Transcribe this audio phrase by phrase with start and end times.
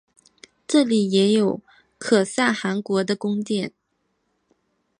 [0.67, 1.61] 这里也有
[1.99, 3.71] 可萨汗国的宫殿。